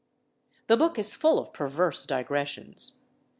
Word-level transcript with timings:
The 0.65 0.77
book 0.77 0.97
is 0.97 1.13
full 1.13 1.37
of 1.37 1.53
perverse 1.53 2.07
digressions. 2.07 3.01